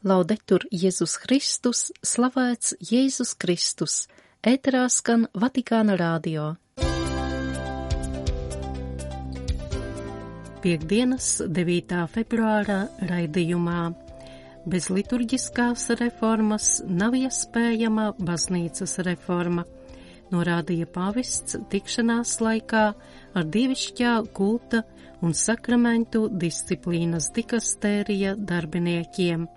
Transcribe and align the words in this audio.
Laudetur 0.00 0.62
Jēzus 0.72 1.18
Kristus, 1.20 1.90
slavēts 2.00 2.72
Jēzus 2.80 3.34
Kristus, 3.36 4.06
ēterā 4.40 4.86
skan 4.88 5.26
Vatikāna 5.36 5.98
rādio. 6.00 6.54
Piektdienas 10.64 11.28
9. 11.44 12.00
februāra 12.14 12.78
raidījumā. 13.12 13.82
Bez 14.64 14.88
liturģiskās 14.88 15.90
reformas 16.00 16.72
nav 16.88 17.20
iespējama 17.20 18.14
baznīcas 18.16 19.02
reforma, 19.04 19.68
norādīja 20.32 20.88
pavists 20.88 21.60
tikšanās 21.68 22.38
laikā 22.40 22.88
ar 23.36 23.52
dievišķā 23.52 24.18
kulta 24.32 24.86
un 25.20 25.36
sakramentu 25.36 26.30
disciplīnas 26.32 27.34
dikastērija 27.36 28.38
darbiniekiem. 28.40 29.50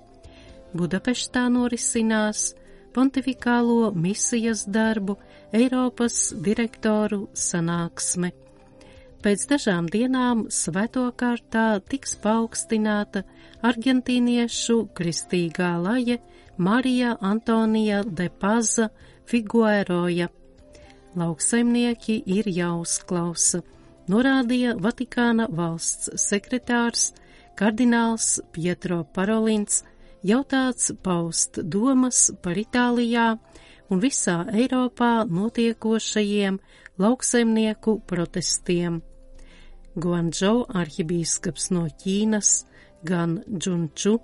Budapeštā 0.73 1.47
norisinās 1.53 2.53
pontifikālo 2.93 3.91
misijas 3.95 4.65
darbu 4.69 5.17
Eiropas 5.53 6.33
direktoru 6.45 7.27
sanāksme. 7.33 8.31
Pēc 9.23 9.45
dažām 9.47 9.85
dienām 9.87 10.47
svēto 10.51 11.05
kārtā 11.15 11.79
tiks 11.87 12.17
paaugstināta 12.23 13.21
argentīniešu 13.63 14.79
kristīgā 14.97 15.69
laje 15.79 16.17
Marija 16.57 17.15
Antonija 17.21 18.01
de 18.03 18.27
Paza 18.29 18.89
Figueroja. 19.29 20.27
Lauksaimnieki 21.15 22.17
ir 22.25 22.49
jāuzklausa, 22.49 23.61
norādīja 24.09 24.75
Vatikāna 24.81 25.47
valsts 25.49 26.11
sekretārs 26.19 27.11
kardināls 27.55 28.39
Pietro 28.51 29.03
Parolins 29.15 29.83
jautāts 30.23 30.91
paust 31.03 31.59
domas 31.63 32.29
par 32.43 32.57
Itālijā 32.59 33.33
un 33.91 34.01
visā 34.03 34.43
Eiropā 34.51 35.23
notiekošajiem 35.29 36.59
lauksaimnieku 36.99 37.99
protestiem. 38.07 39.01
Guangzhou 39.93 40.63
arhibīskaps 40.73 41.69
no 41.75 41.85
Ķīnas, 42.01 42.63
gan 43.05 43.41
Džunču, 43.45 44.17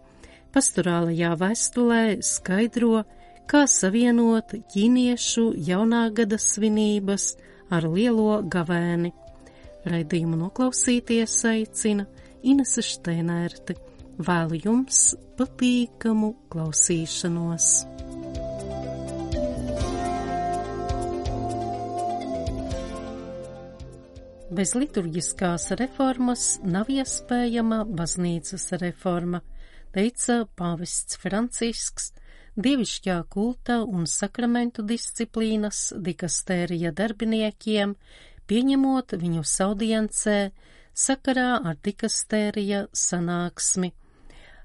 pastorālajā 0.55 1.35
vēstulē 1.37 2.03
skaidro, 2.25 3.03
kā 3.49 3.65
savienot 3.69 4.55
ķīniešu 4.71 5.51
jaunā 5.67 6.07
gada 6.13 6.39
svinības 6.41 7.33
ar 7.73 7.85
lielo 7.89 8.39
gavēni. 8.41 9.13
Raidījumu 9.89 10.37
noklausīties 10.39 11.37
aicina 11.49 12.07
Inese 12.43 12.83
Šteinērte. 12.85 13.88
Vēlu 14.19 14.57
jums 14.59 15.13
patīkamu 15.39 16.33
klausīšanos! 16.51 17.67
Bez 24.57 24.73
liturģiskās 24.75 25.69
reformas 25.79 26.47
nav 26.67 26.91
iespējama 26.91 27.85
baznīcas 27.87 28.65
reforma, 28.81 29.39
teica 29.95 30.41
pāvests 30.59 31.15
Francisks, 31.21 32.09
dievišķā 32.59 33.21
kulta 33.31 33.79
un 33.85 34.03
sakramentu 34.03 34.83
disciplīnas 34.83 35.93
dikastērija 36.09 36.91
darbiniekiem, 36.91 37.95
pieņemot 38.51 39.15
viņu 39.23 39.47
audiencē 39.69 40.37
sakarā 41.07 41.53
ar 41.63 41.79
dikastērija 41.87 42.83
sanāksmi 42.91 43.93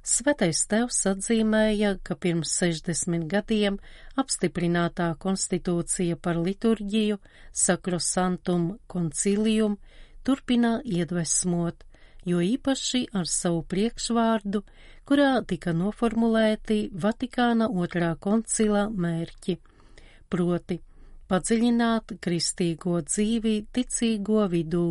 Svētais 0.04 0.58
Tevs 0.68 0.98
atzīmēja, 1.08 1.94
ka 2.04 2.12
pirms 2.20 2.50
60 2.60 3.22
gadiem 3.24 3.78
apstiprinātā 4.20 5.06
konstitūcija 5.16 6.18
par 6.20 6.36
liturģiju 6.36 7.16
Sakrosantum 7.56 8.66
Concilium 8.84 9.78
turpina 10.28 10.74
iedvesmot, 10.84 11.86
jo 12.28 12.42
īpaši 12.44 13.00
ar 13.16 13.30
savu 13.32 13.62
priekšvārdu, 13.72 14.60
kurā 15.08 15.30
tika 15.48 15.72
noformulēti 15.72 16.90
Vatikāna 16.92 17.70
otrā 17.72 18.10
koncila 18.20 18.90
mērķi, 18.92 19.56
proti 20.28 20.78
padziļināt 21.32 22.18
kristīgo 22.20 22.98
dzīvi 23.08 23.54
ticīgo 23.72 24.44
vidū, 24.52 24.84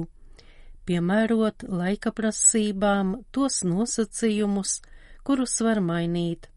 piemērot 0.90 1.68
laika 1.70 2.10
prasībām 2.18 3.14
tos 3.32 3.62
nosacījumus, 3.62 4.80
kurus 5.24 5.60
var 5.64 5.80
mainīt, 5.84 6.50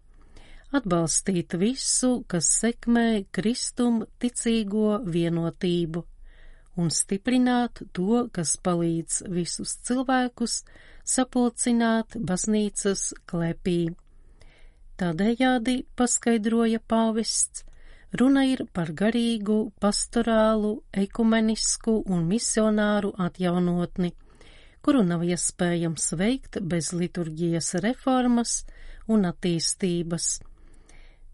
atbalstīt 0.75 1.54
visu, 1.60 2.25
kas 2.31 2.49
sekmē 2.60 3.25
kristum 3.34 4.03
ticīgo 4.22 4.99
vienotību, 5.16 6.03
un 6.76 6.91
stiprināt 6.93 7.84
to, 7.97 8.26
kas 8.32 8.56
palīdz 8.66 9.22
visus 9.32 9.76
cilvēkus 9.87 10.59
sapulcināt 11.06 12.19
baznīcas 12.28 13.12
klēpī. 13.31 13.78
Tādējādi 15.00 15.78
paskaidroja 15.97 16.81
pāvests, 16.88 17.65
runa 18.19 18.47
ir 18.49 18.65
par 18.72 18.93
garīgu, 18.97 19.59
pastorālu, 19.81 20.78
ekumenisku 21.05 21.99
un 22.06 22.25
misionāru 22.31 23.12
atjaunotni 23.26 24.15
kuru 24.87 25.01
nav 25.03 25.25
iespējams 25.27 26.13
veikt 26.15 26.61
bez 26.63 26.93
liturģijas 26.95 27.73
reformas 27.83 28.61
un 29.11 29.27
attīstības. 29.27 30.29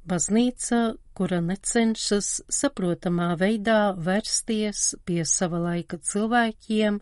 Baznīca, 0.09 0.79
kura 1.13 1.43
necenšas 1.45 2.31
saprotamā 2.49 3.29
veidā 3.43 3.93
vērsties 4.09 4.87
pie 5.05 5.21
sava 5.29 5.61
laika 5.67 6.01
cilvēkiem, 6.01 6.97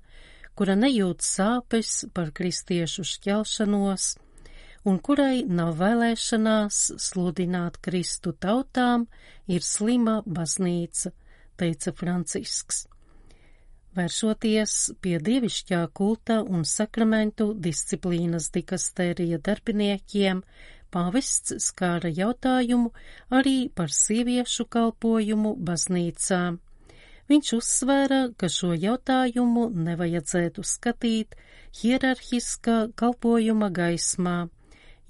kura 0.59 0.75
nejūt 0.75 1.23
sāpes 1.23 1.95
par 2.19 2.35
kristiešu 2.35 3.07
šķelšanos, 3.15 4.11
un 4.91 4.99
kurai 4.99 5.47
nav 5.47 5.77
vēlēšanās 5.79 6.85
sludināt 6.99 7.79
Kristu 7.79 8.35
tautām, 8.35 9.07
ir 9.47 9.63
slima 9.63 10.25
baznīca, 10.27 11.15
teica 11.63 11.95
Francisks. 11.95 12.89
Vēršoties 13.99 14.73
pie 15.03 15.17
dievišķā 15.27 15.81
kulta 15.99 16.37
un 16.47 16.61
sakramentu 16.63 17.49
disciplīnas 17.65 18.47
dikastērija 18.55 19.41
darbiniekiem, 19.49 20.45
pāvests 20.95 21.57
skāra 21.65 22.13
jautājumu 22.15 22.93
arī 23.41 23.57
par 23.75 23.91
sieviešu 23.91 24.69
kalpojumu 24.77 25.57
baznīcā. 25.59 26.41
Viņš 27.31 27.53
uzsvēra, 27.59 28.21
ka 28.39 28.47
šo 28.47 28.73
jautājumu 28.79 29.69
nevajadzētu 29.75 30.63
skatīt 30.67 31.35
hierarhiskā 31.83 32.79
kalpojuma 32.95 33.73
gaismā, 33.75 34.39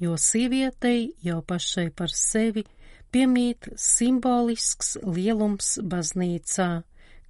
jo 0.00 0.16
sievietei 0.16 1.10
jau 1.20 1.42
pašai 1.44 1.90
par 1.92 2.16
sevi 2.16 2.64
piemīt 3.12 3.74
simbolisks 3.76 4.96
lielums 5.04 5.76
baznīcā 5.84 6.70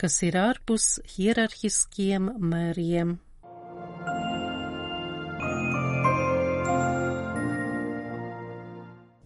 kas 0.00 0.22
ir 0.24 0.38
ārpus 0.40 0.92
hierarhiskiem 1.16 2.30
mēriem. 2.40 3.18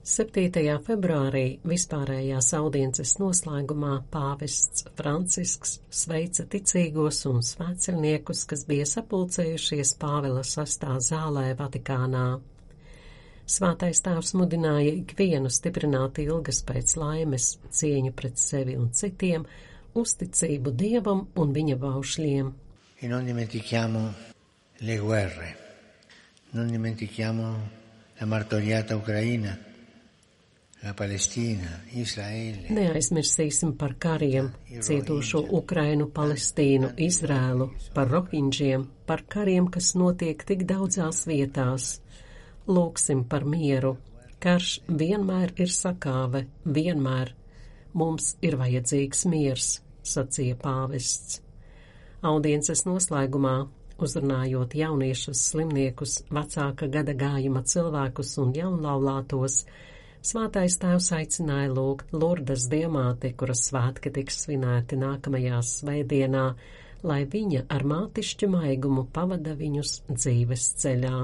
Septītajā 0.05 0.75
februārī 0.85 1.45
vispārējās 1.65 2.51
audiences 2.59 3.15
noslēgumā 3.23 3.95
pāvests 4.13 4.85
Francisks 4.99 5.79
sveica 5.89 6.45
ticīgos 6.53 7.23
un 7.31 7.41
svētceļniekus, 7.41 8.43
kas 8.51 8.67
bija 8.69 8.85
sapulcējušies 8.91 9.95
Pāvela 10.03 10.43
sastā 10.45 10.99
zālē 11.09 11.47
Vatikānā. 11.57 12.27
Svētais 13.49 14.05
tēvs 14.05 14.35
mudināja 14.37 14.93
ikvienu 15.01 15.49
stiprināt 15.53 16.21
ilgas 16.21 16.61
pēc 16.69 16.95
laimes, 17.01 17.49
cieņu 17.73 18.13
pret 18.17 18.37
sevi 18.41 18.77
un 18.81 18.93
citiem, 18.93 19.49
uzticību 19.95 20.73
Dievam 20.75 21.27
un 21.41 21.53
viņa 21.55 21.77
baušļiem. 21.81 22.51
E 23.01 23.09
non 23.09 23.27
dimentichiamo 23.27 24.03
le 24.81 24.99
guerre, 24.99 25.57
non 26.53 26.71
dimentichiamo 26.71 27.55
la 28.19 28.27
martoriata 28.27 28.97
Ukraina, 28.97 29.57
la 30.85 30.93
Palestīna, 30.97 31.81
Izraēla. 31.97 32.73
Neaizmirsīsim 32.75 33.75
par 33.81 33.97
kariem, 34.01 34.51
cietušo 34.69 35.45
Ukrainu, 35.59 36.11
Palestīnu, 36.13 36.93
Izrēlu, 37.01 37.71
par 37.95 38.11
rohinģiem, 38.13 38.89
par 39.09 39.25
kariem, 39.29 39.71
kas 39.73 39.95
notiek 39.99 40.45
tik 40.45 40.67
daudzās 40.69 41.25
vietās. 41.31 41.99
Lūksim 42.69 43.25
par 43.29 43.45
mieru. 43.45 43.97
Karš 44.45 44.83
vienmēr 44.89 45.55
ir 45.57 45.73
sakāve, 45.73 46.47
vienmēr. 46.65 47.33
Mums 47.95 48.35
ir 48.45 48.59
vajadzīgs 48.61 49.25
miers 49.31 49.84
sacīja 50.09 50.59
pāvests. 50.61 51.41
Audiences 52.25 52.85
noslēgumā 52.89 53.57
uzrunājot 54.05 54.75
jauniešus, 54.79 55.43
slimniekus, 55.51 56.21
vecāka 56.35 56.89
gada 56.91 57.15
gājuma 57.17 57.65
cilvēkus 57.69 58.37
un 58.43 58.55
jaunlaulātos, 58.57 59.65
Svātais 60.25 60.79
tēvs 60.81 61.11
aicināja 61.13 61.69
lūgt 61.77 62.15
Lurdas 62.17 62.63
diamāti, 62.73 63.35
kuras 63.37 63.67
svētki 63.67 64.09
tiks 64.09 64.39
svinēti 64.47 64.97
nākamajā 64.97 65.59
svētdienā, 65.69 66.45
lai 67.05 67.19
viņa 67.29 67.67
ar 67.69 67.85
mātišķu 67.91 68.49
maigumu 68.55 69.05
pavada 69.13 69.53
viņus 69.59 69.99
dzīves 70.09 70.71
ceļā. 70.81 71.19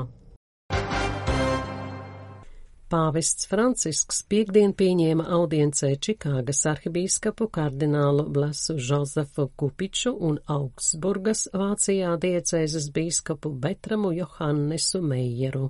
Pāvests 2.90 3.46
Francisks 3.46 4.24
piekdien 4.26 4.72
pieņēma 4.74 5.28
audiencē 5.36 5.92
Čikāgas 6.02 6.64
arhibīskapu 6.66 7.46
kardinālu 7.54 8.24
Blasu 8.34 8.74
Žozefu 8.82 9.44
Kupiču 9.54 10.10
un 10.26 10.40
Augsburgas 10.50 11.44
Vācijā 11.54 12.16
diecēzes 12.24 12.88
bīskapu 12.96 13.52
Betramu 13.62 14.10
Johannesu 14.16 15.04
Meijeru. 15.06 15.68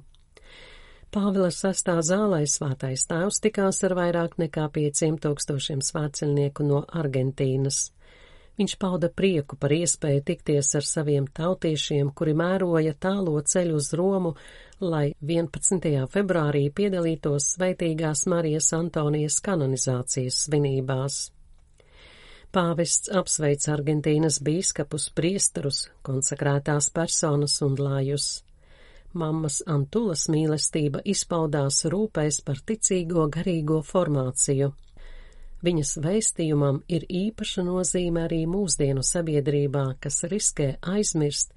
Pāvila 1.13 1.51
sastā 1.53 1.99
zālē 2.01 2.47
svātais 2.49 3.05
tēvs 3.11 3.43
tikās 3.45 3.83
ar 3.85 3.99
vairāk 4.01 4.39
nekā 4.41 4.71
pieciem 4.73 5.21
tūkstošiem 5.21 5.85
svētceļnieku 5.85 6.65
no 6.73 6.87
Argentīnas. 6.89 7.91
Viņš 8.57 8.79
pauda 8.81 9.13
prieku 9.13 9.61
par 9.61 9.77
iespēju 9.77 10.25
tikties 10.25 10.73
ar 10.81 10.89
saviem 10.89 11.29
tautiešiem, 11.37 12.15
kuri 12.17 12.33
mēroja 12.37 12.97
tālo 12.97 13.37
ceļu 13.41 13.77
uz 13.77 13.93
Romu, 13.97 14.35
lai 14.81 15.13
11. 15.21 16.07
februārī 16.09 16.71
piedalītos 16.73 17.51
Svētīgās 17.55 18.25
Marijas 18.33 18.71
Antonijas 18.73 19.37
kanonizācijas 19.45 20.39
svinībās. 20.47 21.17
Pāvests 22.51 23.11
apsveic 23.13 23.67
Argentīnas 23.69 24.41
bīskapus, 24.43 25.11
priesterus, 25.15 25.83
konsekrētās 26.03 26.89
personas 26.97 27.59
un 27.63 27.77
lājus. 27.77 28.29
Mammas 29.13 29.61
Antulas 29.69 30.25
mīlestība 30.33 31.05
izpaudās 31.05 31.83
rūpēs 31.85 32.41
par 32.47 32.65
ticīgo 32.65 33.29
garīgo 33.29 33.83
formāciju. 33.85 34.73
Viņas 35.61 35.93
vēstījumam 36.01 36.81
ir 36.89 37.05
īpaša 37.05 37.67
nozīme 37.69 38.25
arī 38.25 38.47
mūsdienu 38.49 39.05
sabiedrībā, 39.05 39.85
kas 40.01 40.23
riskē 40.25 40.73
aizmirst, 40.81 41.53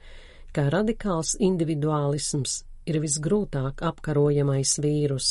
ka 0.51 0.67
radikāls 0.75 1.37
individuālisms 1.39 2.65
ir 2.89 3.01
visgrūtāk 3.03 3.83
apkarojamais 3.85 4.77
vīrus. 4.83 5.29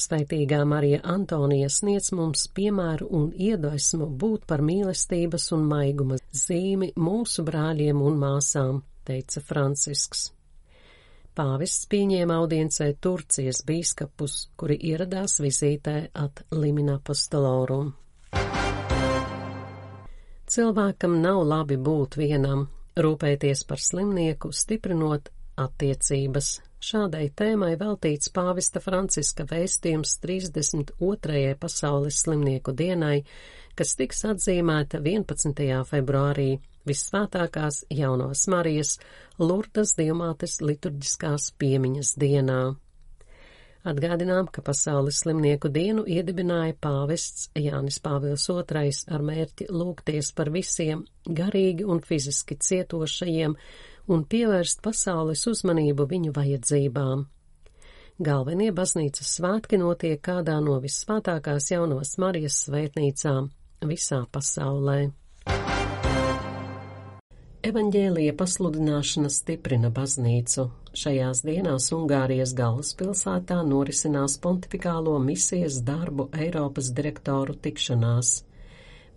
Sveitīgā 0.00 0.62
Marija 0.64 1.00
Antonija 1.12 1.68
sniedz 1.68 2.12
mums 2.16 2.46
piemēru 2.56 3.08
un 3.18 3.30
iedvesmu 3.34 4.06
būt 4.22 4.46
par 4.48 4.62
mīlestības 4.64 5.50
un 5.56 5.64
maiguma 5.68 6.18
zīmi 6.32 6.92
mūsu 6.96 7.44
brāļiem 7.44 8.02
un 8.02 8.20
māsām, 8.20 8.82
teica 9.04 9.42
Francisks. 9.44 10.30
Pāvests 11.36 11.86
pieņēma 11.90 12.36
audiencē 12.42 12.88
Turcijas 13.02 13.62
bīskapus, 13.66 14.36
kuri 14.58 14.76
ieradās 14.90 15.38
vizītē 15.42 15.96
at 16.14 16.44
Limina 16.52 16.98
Apostolorum. 16.98 17.92
Cilvēkam 20.50 21.20
nav 21.22 21.44
labi 21.46 21.76
būt 21.78 22.18
vienam, 22.18 22.64
rūpēties 22.98 23.62
par 23.68 23.78
slimnieku, 23.78 24.50
stiprinot 24.50 25.30
attiecības. 25.64 26.50
Šādai 26.80 27.26
tēmai 27.36 27.74
veltīts 27.80 28.32
pāvista 28.32 28.80
Franciska 28.80 29.44
vēstījums 29.50 30.16
32. 30.22 31.54
pasaules 31.60 32.22
slimnieku 32.24 32.72
dienai, 32.76 33.20
kas 33.76 33.94
tiks 34.00 34.24
atzīmēta 34.32 35.02
11. 35.04 35.66
februārī 35.90 36.50
Vissvētākās 36.88 37.82
jaunās 37.92 38.46
Marijas 38.48 38.94
Lurdas 39.38 39.92
Dievmātes 39.98 40.62
liturģiskās 40.64 41.50
piemiņas 41.60 42.14
dienā. 42.22 42.62
Atgādinām, 43.80 44.48
ka 44.52 44.60
Pasaules 44.64 45.22
slimnieku 45.22 45.70
dienu 45.72 46.02
iedibināja 46.04 46.74
pāvests 46.84 47.46
Jānis 47.56 47.96
Pāvils 48.04 48.44
II 48.52 48.90
ar 49.16 49.22
mērķi 49.24 49.68
lūgties 49.72 50.32
par 50.36 50.50
visiem 50.52 51.06
garīgi 51.24 51.86
un 51.88 52.02
fiziski 52.04 52.58
cietošajiem 52.60 53.56
un 54.08 54.24
pievērst 54.24 54.80
pasaules 54.84 55.46
uzmanību 55.50 56.06
viņu 56.10 56.32
vajadzībām. 56.36 57.26
Galvenie 58.20 58.68
baznīcas 58.76 59.36
svētki 59.38 59.78
notiek 59.80 60.20
kādā 60.20 60.58
no 60.60 60.74
vissvētākās 60.82 61.70
jaunās 61.72 62.18
Marijas 62.20 62.58
svētnīcām 62.66 63.48
visā 63.88 64.26
pasaulē. 64.32 64.98
Evaņģēlija 67.60 68.34
pasludināšana 68.40 69.28
stiprina 69.32 69.90
baznīcu. 69.92 70.66
Šajās 70.96 71.42
dienās 71.44 71.90
Ungārijas 71.92 72.54
galvaspilsētā 72.56 73.58
norisinās 73.68 74.38
pontifikālo 74.42 75.18
misijas 75.22 75.76
darbu 75.84 76.30
Eiropas 76.36 76.88
direktoru 76.96 77.54
tikšanās. 77.54 78.30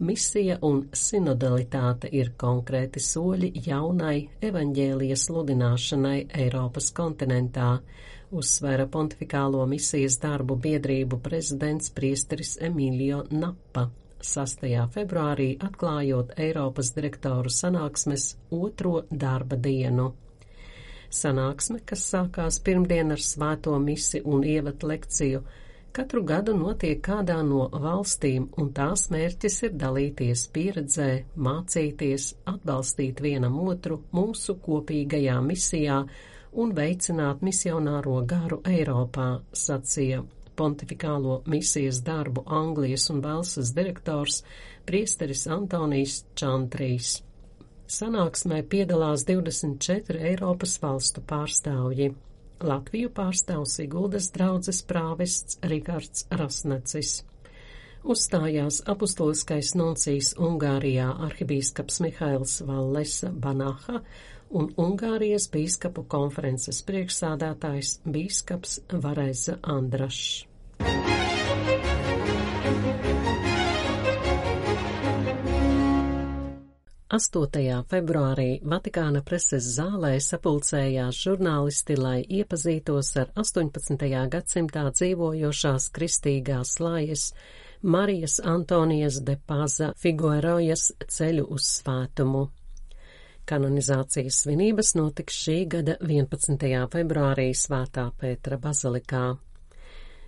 Misija 0.01 0.55
un 0.65 0.79
sinodalitāte 0.97 2.09
ir 2.17 2.31
konkrēti 2.41 2.99
soļi 2.99 3.51
jaunai 3.67 4.15
evaņģēlija 4.41 5.17
sludināšanai 5.21 6.15
Eiropas 6.43 6.89
kontinentā, 6.97 7.67
uzsvēra 8.33 8.87
pontifikālo 8.89 9.61
misijas 9.69 10.17
darbu 10.23 10.57
biedrību 10.63 11.19
prezidents 11.21 11.93
priesteris 11.93 12.57
Emīlio 12.57 13.21
Nappa. 13.31 13.91
6. 14.23 14.65
februārī 14.95 15.49
atklājot 15.59 16.33
Eiropas 16.39 16.89
direktoru 16.95 17.51
sanāksmes 17.53 18.29
otro 18.49 19.03
darba 19.11 19.59
dienu. 19.59 20.13
Sanāksme, 21.13 21.83
kas 21.85 22.07
sākās 22.09 22.57
pirmdien 22.65 23.13
ar 23.13 23.21
svēto 23.21 23.77
misi 23.79 24.23
un 24.25 24.41
ievat 24.47 24.81
lekciju, 24.83 25.43
katru 25.93 26.23
gadu 26.25 26.55
notiek 26.57 27.01
kādā 27.05 27.37
no 27.45 27.67
valstīm, 27.85 28.47
un 28.57 28.71
tās 28.73 29.07
mērķis 29.13 29.57
ir 29.67 29.73
dalīties 29.77 30.47
pieredzē, 30.55 31.09
mācīties, 31.47 32.29
atbalstīt 32.49 33.21
vienam 33.21 33.59
otru 33.61 33.99
mūsu 34.17 34.57
kopīgajā 34.65 35.35
misijā 35.45 35.99
un 36.63 36.73
veicināt 36.77 37.43
misionāro 37.45 38.15
garu 38.29 38.61
Eiropā, 38.69 39.27
sacīja 39.53 40.23
pontifikālo 40.57 41.41
misijas 41.49 42.01
darbu 42.05 42.43
Anglijas 42.45 43.09
un 43.13 43.21
Velsas 43.21 43.73
direktors 43.77 44.41
priesteris 44.85 45.47
Antonijs 45.47 46.23
Čantrīs. 46.37 47.15
Sanāksmē 47.93 48.63
piedalās 48.69 49.25
24 49.29 50.21
Eiropas 50.33 50.77
valstu 50.81 51.21
pārstāvji. 51.29 52.13
Latviju 52.61 53.09
pārstāv 53.15 53.65
Siguldas 53.67 54.29
draudzes 54.35 54.81
prāvests 54.87 55.59
Rikards 55.71 56.27
Rasnecis. 56.31 57.23
Uzstājās 58.03 58.81
apustuliskais 58.91 59.73
nuncijs 59.79 60.33
Ungārijā 60.35 61.07
arhibīskaps 61.27 62.01
Mihails 62.03 62.57
Vallesa 62.67 63.31
Banaha 63.31 64.01
un 64.53 64.69
Ungārijas 64.77 65.47
bīskapu 65.53 66.03
konferences 66.11 66.83
priekšsādātājs 66.87 67.97
bīskaps 68.05 68.81
Vareza 69.05 69.57
Andrašs. 69.63 70.52
8. 77.13 77.83
februārī 77.85 78.55
Vatikāna 78.65 79.19
preses 79.21 79.67
zālē 79.75 80.15
sapulcējās 80.17 81.19
žurnālisti, 81.27 81.93
lai 81.93 82.23
iepazītos 82.25 83.11
ar 83.21 83.27
18. 83.37 84.07
gadsimtā 84.33 84.87
dzīvojošās 84.97 85.91
kristīgās 85.93 86.71
lājas 86.81 87.27
Marijas 87.85 88.39
Antonijas 88.41 89.21
de 89.27 89.37
Paza 89.37 89.91
Figuerojas 89.93 90.87
ceļu 91.05 91.45
uz 91.53 91.69
svētumu. 91.75 92.47
Kanonizācijas 93.45 94.41
svinības 94.47 94.95
notiks 94.97 95.37
šī 95.45 95.59
gada 95.69 95.99
11. 96.01 96.65
februārī 96.97 97.51
Svētā 97.53 98.09
Pētra 98.17 98.57
bazilikā. 98.57 99.27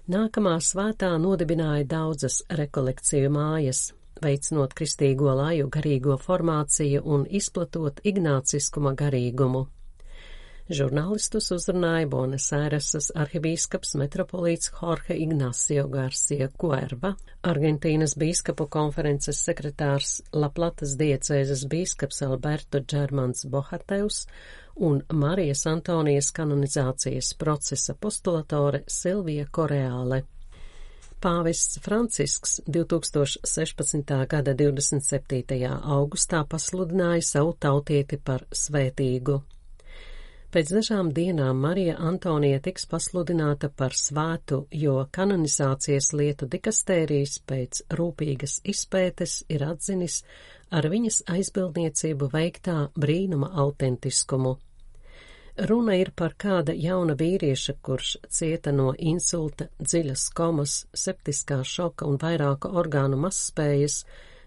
Nākamā 0.06 0.60
svētā 0.62 1.16
nodibināja 1.18 1.90
daudzas 1.98 2.44
rekolekciju 2.62 3.34
mājas, 3.34 3.88
veicinot 4.24 4.74
kristīgo 4.78 5.34
laju 5.36 5.70
garīgo 5.72 6.20
formāciju 6.22 7.02
un 7.04 7.26
izplatot 7.30 8.02
ignāciskuma 8.04 8.96
garīgumu. 8.96 9.66
Žurnālistus 10.66 11.52
uzrunāja 11.54 12.08
Bonas 12.10 12.48
Airesas 12.58 13.12
arhibīskaps 13.14 13.92
metropolīts 14.02 14.72
Jorge 14.74 15.14
Ignacio 15.14 15.84
Garcia 15.94 16.48
Cuerva, 16.58 17.12
Argentīnas 17.46 18.16
bīskapu 18.18 18.66
konferences 18.74 19.44
sekretārs 19.46 20.24
Laplatas 20.34 20.96
diecēzes 20.98 21.68
bīskaps 21.70 22.24
Alberto 22.26 22.82
Džermans 22.82 23.46
Bohatevs 23.46 24.24
un 24.90 25.04
Marijas 25.14 25.68
Antonijas 25.70 26.32
kanonizācijas 26.34 27.36
procesa 27.38 27.94
postulatore 27.94 28.82
Silvija 28.88 29.46
Koreāle. 29.46 30.24
Pāvests 31.26 31.80
Francisks 31.82 32.60
2016. 32.70 34.14
gada 34.30 34.54
27. 34.54 35.72
augustā 35.98 36.44
pasludināja 36.46 37.24
savu 37.26 37.56
tautieti 37.66 38.20
par 38.22 38.44
svētīgu. 38.54 39.40
Pēc 40.54 40.70
dažām 40.72 41.10
dienām 41.18 41.58
Marija 41.66 41.96
Antonija 42.00 42.62
tiks 42.64 42.86
pasludināta 42.92 43.72
par 43.74 43.98
svētu, 43.98 44.62
jo 44.72 45.00
kanonizācijas 45.18 46.12
lietu 46.14 46.48
dikastērijas 46.48 47.40
pēc 47.50 47.82
rūpīgas 47.98 48.62
izpētes 48.76 49.42
ir 49.50 49.66
atzinis 49.66 50.22
ar 50.70 50.86
viņas 50.94 51.24
aizbildniecību 51.34 52.30
veiktā 52.38 52.78
brīnuma 52.96 53.50
autentiskumu. 53.66 54.56
Runa 55.56 55.94
ir 55.96 56.10
par 56.12 56.34
kāda 56.36 56.74
jauna 56.76 57.14
vīrieša, 57.16 57.78
kurš 57.80 58.10
cieta 58.28 58.74
no 58.76 58.90
insulta, 59.00 59.70
dziļas 59.80 60.26
komas, 60.36 60.74
septiskā 60.92 61.62
šoka 61.64 62.10
un 62.10 62.18
vairāku 62.20 62.74
orgānu 62.76 63.16
mazspējas, 63.22 64.02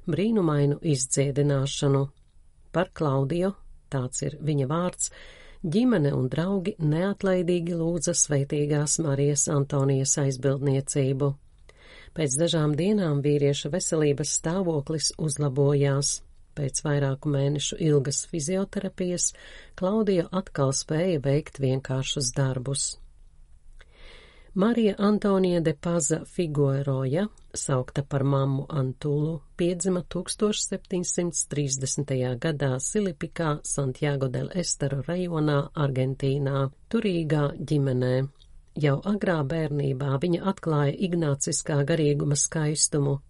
brīnumainu 0.04 0.76
izdziedināšanu. 0.84 2.02
Par 2.76 2.92
Klaudiju, 2.92 3.54
tāds 3.88 4.20
ir 4.28 4.36
viņa 4.44 4.68
vārds, 4.68 5.08
ģimene 5.64 6.12
un 6.12 6.28
draugi 6.28 6.76
neatlaidīgi 6.76 7.80
lūdza 7.80 8.12
sveitīgās 8.12 9.00
Marijas 9.00 9.48
Antonijas 9.48 10.12
aizbildniecību. 10.20 11.32
Pēc 12.12 12.36
dažām 12.36 12.76
dienām 12.76 13.24
vīrieša 13.24 13.72
veselības 13.72 14.36
stāvoklis 14.42 15.14
uzlabojās. 15.16 16.18
Pēc 16.58 16.82
vairāku 16.82 17.30
mēnešu 17.30 17.78
ilgas 17.88 18.24
fizioterapijas 18.30 19.30
Klaudija 19.78 20.26
atkal 20.42 20.74
spēja 20.74 21.22
veikt 21.22 21.62
vienkāršus 21.62 22.32
darbus. 22.34 22.96
Marija 24.58 24.94
Antonija 24.98 25.60
de 25.60 25.74
Paza 25.74 26.24
Figueroja, 26.24 27.26
saukta 27.54 28.02
par 28.02 28.24
mammu 28.24 28.66
Antulu, 28.68 29.40
piedzima 29.56 30.02
1730. 30.02 32.38
gadā 32.38 32.80
Silipikā, 32.80 33.58
Santiago 33.62 34.28
del 34.28 34.50
Estero 34.54 35.02
rajonā, 35.06 35.68
Argentīnā, 35.74 36.70
turīgā 36.90 37.52
ģimenē. 37.70 38.28
Jau 38.78 39.02
agrā 39.12 39.44
bērnībā 39.52 40.18
viņa 40.26 40.42
atklāja 40.50 40.94
ignāciskā 41.06 41.84
garīguma 41.84 42.34
skaistumu. 42.34 43.20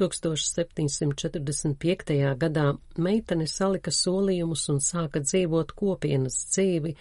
1745. 0.00 2.16
gadā 2.40 2.66
meitene 2.96 3.46
salika 3.46 3.90
solījumus 3.92 4.68
un 4.72 4.80
sāka 4.80 5.20
dzīvot 5.24 5.72
kopienas 5.76 6.46
dzīvi 6.54 6.96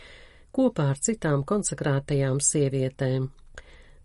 kopā 0.56 0.89
ar 0.94 0.98
citām 1.00 1.44
konsekrētajām 1.48 2.39
sievietēm. 2.44 3.29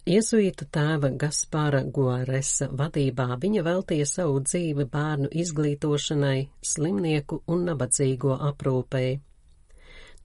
Iezuītu 0.05 0.67
tēva 0.69 1.09
Gaspāra 1.17 1.81
Guaresa 1.97 2.69
vadībā 2.69 3.41
viņa 3.41 3.63
veltīja 3.65 4.05
savu 4.07 4.41
dzīvi 4.45 4.85
bērnu 4.93 5.29
izglītošanai, 5.43 6.49
slimnieku 6.61 7.43
un 7.49 7.65
nabadzīgo 7.71 8.37
aprūpei. 8.51 9.21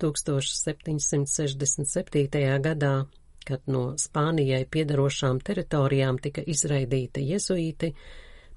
1767. 0.04 2.60
gadā, 2.68 3.08
kad 3.48 3.62
no 3.72 3.96
Spānijai 3.96 4.66
piedarošām 4.72 5.40
teritorijām 5.48 6.16
tika 6.24 6.42
izraidīti 6.44 7.20
jezuīti, 7.32 7.88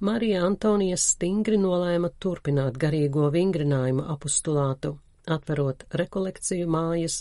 Marija 0.02 0.40
Antonija 0.42 0.96
stingri 0.98 1.54
nolēma 1.62 2.08
turpināt 2.18 2.74
garīgo 2.84 3.28
vingrinājumu 3.30 4.02
apustulātu, 4.10 4.96
atverot 5.30 5.84
rekolekciju 6.00 6.66
mājas, 6.66 7.20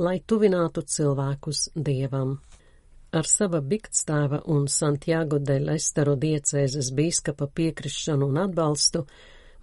lai 0.00 0.14
tuvinātu 0.32 0.80
cilvēkus 0.94 1.60
dievam. 1.88 2.38
Ar 3.12 3.28
sava 3.28 3.60
biktstāva 3.60 4.38
un 4.54 4.64
Santiago 4.72 5.42
de 5.50 5.58
Lestero 5.60 6.14
diecēzes 6.22 6.88
bīskapa 6.96 7.50
piekrišanu 7.60 8.30
un 8.32 8.40
atbalstu 8.46 9.04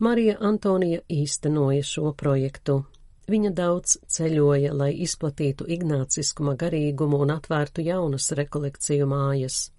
Marija 0.05 0.37
Antonija 0.51 1.01
īstenoja 1.09 1.89
šo 1.93 2.13
projektu. 2.13 2.83
Viņa 3.33 3.53
daudz 3.63 3.97
ceļoja, 4.05 4.77
lai 4.77 4.91
izplatītu 5.07 5.65
ignāciskuma 5.65 6.53
garīgumu 6.53 7.25
un 7.25 7.33
atvērtu 7.39 7.89
jaunas 7.89 8.29
rekolekciju 8.43 9.09
mājas. 9.09 9.71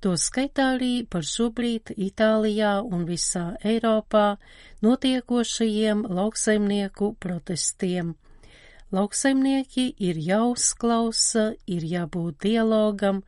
to 0.00 0.14
skaitā 0.16 0.66
arī 0.76 1.04
par 1.12 1.26
šobrīd 1.28 1.92
Itālijā 1.92 2.78
un 2.80 3.04
visā 3.08 3.44
Eiropā 3.72 4.38
notiekošajiem 4.84 6.06
lauksaimnieku 6.08 7.12
protestiem. 7.20 8.14
Lauksaimnieki 8.96 9.84
ir 10.08 10.16
jāuzklausa, 10.24 11.52
ir 11.68 11.84
jābūt 11.84 12.40
dialogam, 12.46 13.20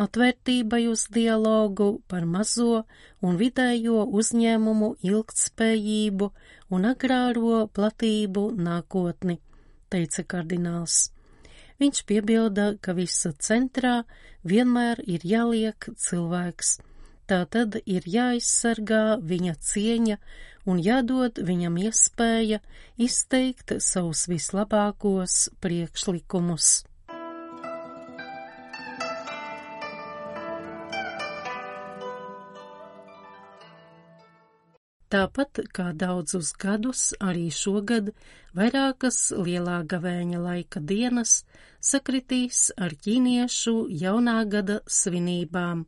atvērtībai 0.00 0.86
uz 0.88 1.04
dialogu 1.12 1.90
par 2.08 2.24
mazo 2.24 2.84
un 3.20 3.36
vidējo 3.42 4.06
uzņēmumu 4.20 4.94
ilgtspējību 5.10 6.30
un 6.70 6.86
agrāro 6.90 7.64
platību 7.74 8.50
nākotni, 8.56 9.40
teica 9.90 10.24
kardināls. 10.24 11.10
Viņš 11.80 12.02
piebilda, 12.06 12.74
ka 12.84 12.92
visa 12.92 13.32
centrā 13.40 14.02
vienmēr 14.44 15.00
ir 15.08 15.24
jāliek 15.24 15.88
cilvēks. 15.96 16.78
Tā 17.30 17.44
tad 17.46 17.78
ir 17.86 18.06
jāizsargā 18.10 19.20
viņa 19.22 19.54
cieņa 19.70 20.18
un 20.68 20.82
jādod 20.82 21.40
viņam 21.46 21.78
iespēja 21.86 22.60
izteikt 22.98 23.76
savus 23.80 24.26
vislabākos 24.28 25.48
priekšlikumus. 25.62 26.89
Tāpat 35.10 35.58
kā 35.74 35.88
daudzus 35.98 36.52
gadus, 36.54 37.00
arī 37.18 37.48
šogad 37.50 38.12
vairākas 38.54 39.32
lielā 39.34 39.80
gavēņa 39.90 40.42
laika 40.44 40.78
dienas 40.78 41.40
sakritīs 41.82 42.68
ar 42.78 42.94
ķīniešu 42.94 43.74
jaunā 44.02 44.36
gada 44.52 44.78
svinībām. 44.86 45.82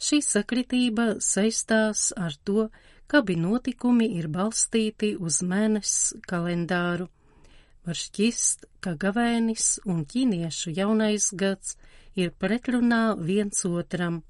Šī 0.00 0.20
sakritība 0.24 1.06
saistās 1.24 2.10
ar 2.16 2.36
to, 2.44 2.68
ka 3.08 3.24
abi 3.24 3.38
notikumi 3.40 4.10
ir 4.20 4.28
balstīti 4.28 5.14
uz 5.16 5.40
mēnesis 5.40 6.20
kalendāru. 6.28 7.08
Var 7.88 7.96
šķist, 7.96 8.68
ka 8.84 8.92
gavēnis 8.92 9.78
un 9.88 10.04
ķīniešu 10.04 10.76
jaunais 10.76 11.32
gads 11.32 11.78
ir 12.12 12.36
pretrunā 12.36 13.16
viens 13.16 13.64
otram. 13.64 14.20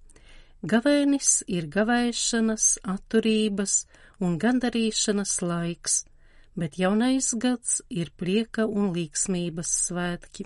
Gavēnis 0.60 1.40
ir 1.48 1.70
gavēšanas, 1.72 2.80
atturības 2.84 3.86
un 4.20 4.36
gandarīšanas 4.36 5.38
laiks, 5.40 5.94
bet 6.52 6.76
jaunais 6.76 7.30
gads 7.40 7.80
ir 7.88 8.10
prieka 8.12 8.66
un 8.68 8.90
līksmības 8.92 9.70
svētki. 9.86 10.44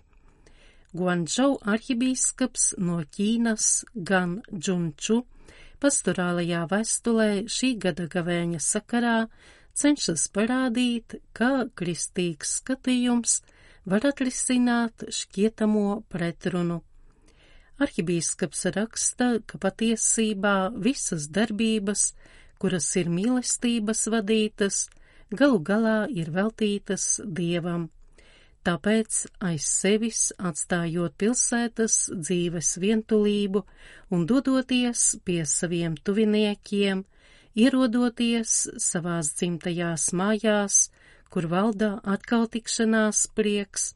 Guanžau 0.95 1.57
arhibīskaps 1.67 2.77
no 2.79 3.01
Ķīnas 3.03 3.67
Gan 3.97 4.39
Džunču 4.55 5.25
pastorālajā 5.83 6.63
vēstulē 6.71 7.29
šī 7.51 7.75
gada 7.83 8.07
gavēņa 8.07 8.63
sakarā 8.63 9.19
cenšas 9.75 10.29
parādīt, 10.31 11.19
kā 11.35 11.67
kristīgs 11.75 12.61
skatījums 12.61 13.41
var 13.85 14.07
atrisināt 14.15 15.09
šķietamo 15.11 16.05
pretrunu. 16.07 16.85
Arhibīskaps 17.83 18.67
raksta, 18.77 19.41
ka 19.51 19.59
patiesībā 19.59 20.55
visas 20.79 21.27
darbības, 21.27 22.13
kuras 22.63 22.87
ir 23.01 23.11
mīlestības 23.11 24.07
vadītas, 24.15 24.85
galu 25.35 25.59
galā 25.59 26.05
ir 26.11 26.31
veltītas 26.31 27.19
dievam. 27.27 27.89
Tāpēc 28.65 29.17
aiz 29.45 29.65
sevis 29.69 30.21
atstājot 30.39 31.17
pilsētas 31.21 31.97
dzīves 32.15 32.71
vientulību 32.81 33.61
un 34.15 34.23
dodoties 34.31 35.03
pie 35.27 35.43
saviem 35.45 35.99
tuviniekiem, 36.01 37.03
ierodoties 37.59 38.55
savās 38.87 39.35
dzimtajās 39.35 40.07
mājās, 40.17 40.79
kur 41.29 41.51
valda 41.51 41.91
atkal 42.15 42.49
tikšanās 42.55 43.27
prieks, 43.37 43.91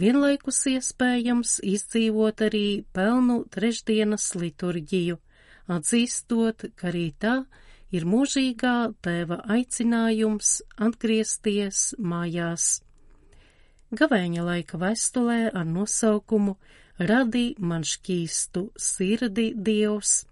vienlaikus 0.00 0.60
iespējams 0.72 1.58
izdzīvot 1.66 2.44
arī 2.48 2.84
pelnu 2.94 3.42
trešdienas 3.52 4.32
liturģiju, 4.38 5.18
atzīstot, 5.72 6.68
ka 6.76 6.88
arī 6.92 7.08
tā 7.18 7.34
ir 7.92 8.06
mūžīgā 8.08 8.76
tēva 9.04 9.42
aicinājums 9.56 10.60
atgriezties 10.80 11.92
mājās. 11.98 12.80
Gavēņa 13.92 14.44
laika 14.46 14.78
vēstulē 14.80 15.50
ar 15.52 15.66
nosaukumu 15.68 16.56
Radi 17.02 17.54
man 17.58 17.84
šķīstu 17.88 18.66
sirdi 18.78 19.52
Dievs, 19.56 20.26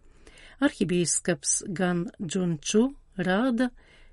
arhibīskaps 0.61 1.63
gan 1.73 2.05
Džunču 2.21 2.83
rāda, 3.17 3.71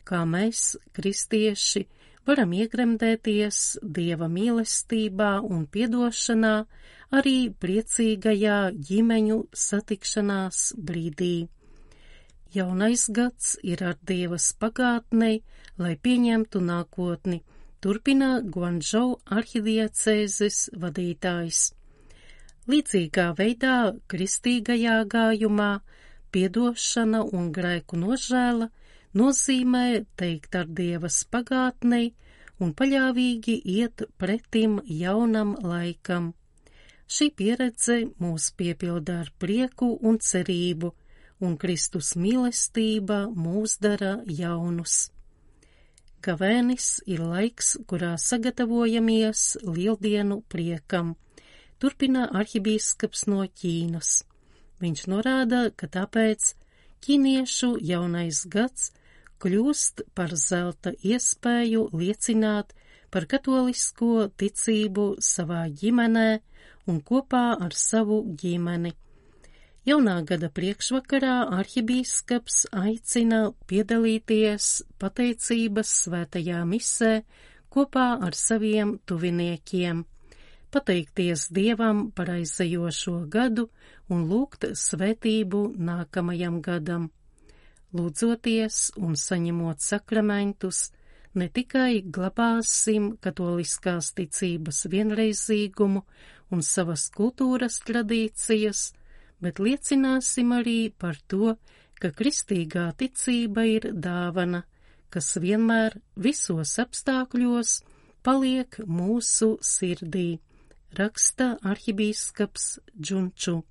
kā 0.07 0.23
mēs, 0.25 0.77
kristieši, 0.95 1.83
varam 2.27 2.51
iegremdēties 2.55 3.57
Dieva 3.97 4.27
mīlestībā 4.31 5.29
un 5.47 5.65
piedošanā 5.71 6.53
arī 7.17 7.35
priecīgajā 7.63 8.57
ģimeņu 8.89 9.37
satikšanās 9.61 10.61
brīdī. 10.89 11.47
Jaunais 12.55 13.05
gads 13.19 13.55
ir 13.63 13.83
ar 13.89 13.95
Dievas 14.11 14.49
pagātnei, 14.59 15.41
lai 15.79 15.93
pieņemtu 16.07 16.63
nākotni, 16.67 17.41
turpina 17.83 18.29
Guanžou 18.55 19.19
arhidiecēzes 19.39 20.61
vadītājs. 20.83 21.61
Līdzīgā 22.67 23.29
veidā 23.37 23.77
kristīgajā 24.11 24.97
gājumā 25.15 25.71
piedošana 26.35 27.23
un 27.31 27.53
grēku 27.55 27.99
nožēla– 28.03 28.71
nozīmē 29.15 30.05
teikt 30.19 30.55
ar 30.55 30.67
Dievas 30.67 31.23
pagātnei 31.31 32.13
un 32.59 32.73
paļāvīgi 32.73 33.61
iet 33.77 34.03
pretim 34.17 34.79
jaunam 34.85 35.55
laikam. 35.61 36.33
Šī 37.07 37.29
pieredze 37.39 38.01
mūs 38.19 38.51
piepilda 38.59 39.21
ar 39.23 39.29
prieku 39.39 39.93
un 40.01 40.17
cerību, 40.19 40.91
un 41.39 41.55
Kristus 41.61 42.15
mīlestība 42.19 43.27
mūs 43.31 43.77
dara 43.79 44.17
jaunus. 44.25 45.11
Gavēnis 46.25 46.87
ir 47.07 47.21
laiks, 47.23 47.77
kurā 47.87 48.15
sagatavojamies 48.19 49.43
lieldienu 49.63 50.41
priekam, 50.51 51.13
turpina 51.79 52.25
arhibīskaps 52.41 53.27
no 53.31 53.45
Ķīnas. 53.45 54.23
Viņš 54.81 55.05
norāda, 55.13 55.61
ka 55.77 55.87
tāpēc 55.87 56.51
ķīniešu 57.05 57.77
jaunais 57.85 58.43
gads 58.49 58.91
kļūst 59.43 60.03
par 60.17 60.33
zelta 60.35 60.93
iespēju 61.05 61.87
liecināt 61.93 62.73
par 63.13 63.27
katolisko 63.31 64.27
ticību 64.37 65.07
savā 65.23 65.65
ģimenē 65.81 66.29
un 66.91 67.01
kopā 67.09 67.43
ar 67.65 67.75
savu 67.75 68.23
ģimeni. 68.41 68.93
Jaunā 69.87 70.17
gada 70.27 70.49
priekšvakarā 70.51 71.35
arhibīskaps 71.61 72.65
aicina 72.75 73.53
piedalīties 73.71 74.65
pateicības 74.99 75.93
svētajā 76.03 76.65
misē 76.67 77.11
kopā 77.71 78.07
ar 78.27 78.35
saviem 78.35 78.97
tuviniekiem, 79.07 80.01
pateikties 80.75 81.47
Dievam 81.55 82.09
par 82.11 82.33
aizējošo 82.35 83.21
gadu 83.31 83.69
un 84.11 84.27
lūgt 84.27 84.67
svētību 84.75 85.63
nākamajam 85.91 86.59
gadam 86.65 87.07
lūdzoties 87.95 88.79
un 88.99 89.15
saņemot 89.15 89.83
sakramentus, 89.83 90.91
ne 91.37 91.47
tikai 91.53 92.01
glabāsim 92.03 93.13
katoliskās 93.21 94.11
ticības 94.17 94.85
vienreizīgumu 94.91 96.03
un 96.51 96.63
savas 96.63 97.07
kultūras 97.13 97.79
tradīcijas, 97.87 98.91
bet 99.43 99.59
liecināsim 99.59 100.53
arī 100.55 100.79
par 100.91 101.19
to, 101.27 101.55
ka 102.01 102.11
kristīgā 102.13 102.89
ticība 102.97 103.65
ir 103.69 103.91
dāvana, 103.93 104.63
kas 105.09 105.37
vienmēr 105.41 105.97
visos 106.15 106.75
apstākļos 106.81 107.79
paliek 108.25 108.79
mūsu 108.83 109.55
sirdī, 109.63 110.39
raksta 110.97 111.55
arhibīskaps 111.63 112.77
Džunču. 112.99 113.61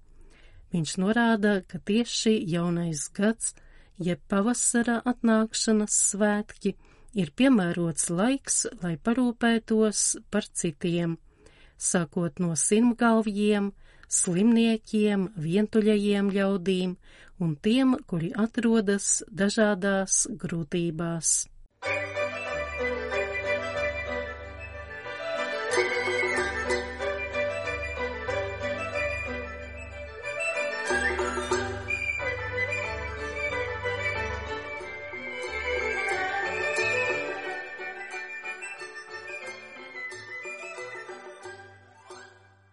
Viņš 0.72 0.96
norāda, 1.02 1.60
ka 1.68 1.78
tieši 1.78 2.34
jaunais 2.50 3.06
gads 3.14 3.54
jeb 3.98 4.20
pavasara 4.28 5.00
atnākšanas 5.08 5.96
svētki, 6.10 6.74
ir 7.16 7.32
piemērots 7.36 8.10
laiks, 8.10 8.66
lai 8.82 8.96
parūpētos 8.96 10.04
par 10.30 10.48
citiem, 10.52 11.16
sākot 11.78 12.42
no 12.42 12.52
simgalvjiem, 12.60 13.72
slimniekiem, 14.08 15.30
vientuļajiem 15.48 16.30
ļaudīm 16.36 16.94
un 17.42 17.56
tiem, 17.56 17.96
kuri 18.06 18.32
atrodas 18.46 19.24
dažādās 19.30 20.24
grūtībās. 20.44 21.42
Thank 21.86 22.18
you. 22.18 22.25